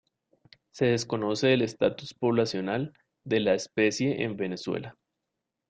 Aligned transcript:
Se 0.71 0.85
desconoce 0.87 1.53
el 1.53 1.61
estatus 1.61 2.15
poblacional 2.15 2.91
de 3.23 3.39
la 3.39 3.53
especie 3.53 4.23
en 4.23 4.35
Venezuela. 4.35 4.97